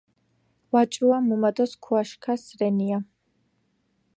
ვაჭრუა 0.71 1.17
მუმა 1.27 1.51
დო 1.55 1.65
სქუაშქას 1.71 2.43
რენია 2.59 2.97